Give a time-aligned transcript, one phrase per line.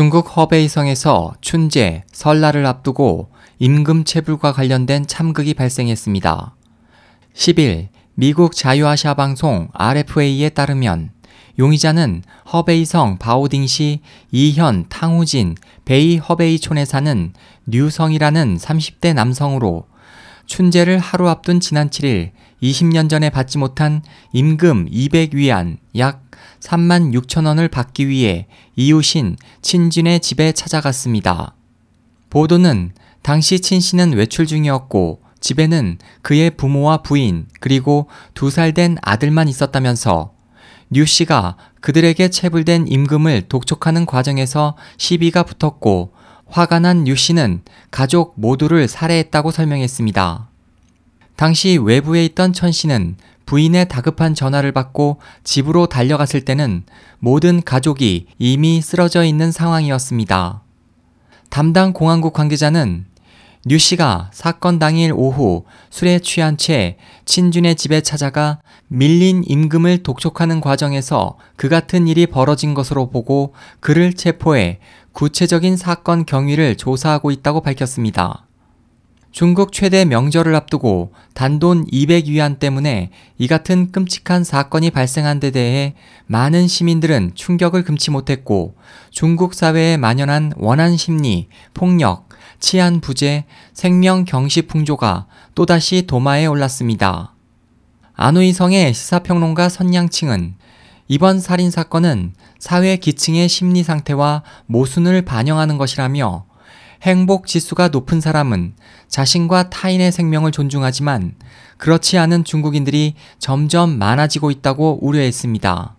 [0.00, 6.54] 중국 허베이성에서 춘제, 설날을 앞두고 임금 체불과 관련된 참극이 발생했습니다.
[7.34, 11.10] 10일 미국 자유아시아 방송 RFA에 따르면
[11.58, 14.00] 용의자는 허베이성 바오딩시
[14.30, 17.34] 이현 탕후진 베이 허베이촌에 사는
[17.66, 19.84] 류성이라는 30대 남성으로
[20.46, 22.30] 춘제를 하루 앞둔 지난 7일
[22.62, 24.02] 20년 전에 받지 못한
[24.32, 28.46] 임금 200위안 약 3만 6천 원을 받기 위해
[28.76, 31.54] 이웃인 친진의 집에 찾아갔습니다.
[32.28, 32.92] 보도는
[33.22, 40.32] 당시 친 씨는 외출 중이었고 집에는 그의 부모와 부인 그리고 두 살 된 아들만 있었다면서
[40.90, 46.12] 류 씨가 그들에게 체불된 임금을 독촉하는 과정에서 시비가 붙었고
[46.46, 50.49] 화가 난류 씨는 가족 모두를 살해했다고 설명했습니다.
[51.40, 56.82] 당시 외부에 있던 천 씨는 부인의 다급한 전화를 받고 집으로 달려갔을 때는
[57.18, 60.62] 모든 가족이 이미 쓰러져 있는 상황이었습니다.
[61.48, 63.06] 담당 공항국 관계자는
[63.64, 71.38] 류 씨가 사건 당일 오후 술에 취한 채 친준의 집에 찾아가 밀린 임금을 독촉하는 과정에서
[71.56, 74.78] 그 같은 일이 벌어진 것으로 보고 그를 체포해
[75.12, 78.44] 구체적인 사건 경위를 조사하고 있다고 밝혔습니다.
[79.32, 85.94] 중국 최대 명절을 앞두고 단돈 200위안 때문에 이 같은 끔찍한 사건이 발생한 데 대해
[86.26, 88.74] 많은 시민들은 충격을 금치 못했고
[89.10, 92.28] 중국 사회에 만연한 원한 심리, 폭력,
[92.58, 97.34] 치안 부재, 생명 경시 풍조가 또다시 도마에 올랐습니다.
[98.14, 100.56] 안우이성의 시사평론가 선양칭은
[101.06, 106.49] 이번 살인 사건은 사회 기층의 심리 상태와 모순을 반영하는 것이라며
[107.02, 108.74] 행복 지수가 높은 사람은
[109.08, 111.34] 자신과 타인의 생명을 존중하지만
[111.78, 115.96] 그렇지 않은 중국인들이 점점 많아지고 있다고 우려했습니다.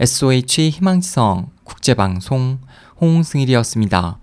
[0.00, 2.58] SOH 희망지성 국제방송
[3.00, 4.18] 홍승일이었습니다.